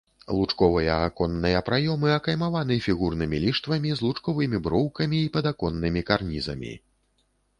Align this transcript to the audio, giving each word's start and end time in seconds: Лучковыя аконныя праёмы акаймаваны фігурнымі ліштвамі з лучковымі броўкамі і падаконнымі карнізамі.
Лучковыя 0.35 0.93
аконныя 1.07 1.59
праёмы 1.67 2.09
акаймаваны 2.19 2.77
фігурнымі 2.87 3.41
ліштвамі 3.45 3.93
з 3.99 4.07
лучковымі 4.07 4.57
броўкамі 4.69 5.17
і 5.27 5.31
падаконнымі 5.35 6.01
карнізамі. 6.11 6.73